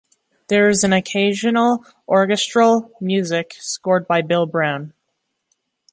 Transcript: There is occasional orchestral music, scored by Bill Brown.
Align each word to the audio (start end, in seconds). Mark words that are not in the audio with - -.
There 0.47 0.67
is 0.67 0.83
occasional 0.83 1.85
orchestral 2.07 2.91
music, 2.99 3.53
scored 3.59 4.07
by 4.07 4.23
Bill 4.23 4.47
Brown. 4.47 4.93